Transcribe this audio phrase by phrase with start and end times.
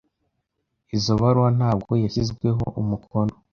[0.95, 3.33] Izoi baruwa ntabwo yashyizweho umukono.